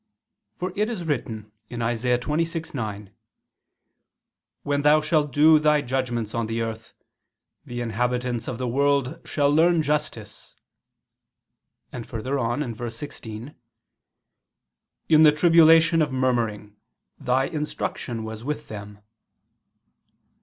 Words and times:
For 0.57 0.73
it 0.75 0.89
is 0.89 1.03
written 1.03 1.51
(Isa. 1.69 2.17
26:9): 2.17 3.11
"When 4.63 4.81
Thou 4.81 4.99
shalt 4.99 5.31
do 5.31 5.59
Thy 5.59 5.81
judgments 5.81 6.33
on 6.33 6.47
the 6.47 6.59
earth, 6.59 6.95
the 7.67 7.81
inhabitants 7.81 8.47
of 8.47 8.57
the 8.57 8.67
world 8.67 9.19
shall 9.25 9.51
learn 9.53 9.83
justice": 9.83 10.55
and 11.91 12.07
further 12.07 12.39
on 12.39 12.73
(verse 12.73 12.95
16): 12.95 13.53
"In 15.07 15.21
the 15.21 15.31
tribulation 15.31 16.01
of 16.01 16.11
murmuring 16.11 16.77
Thy 17.19 17.45
instruction 17.45 18.23
was 18.23 18.43
with 18.43 18.69
them." 18.69 19.03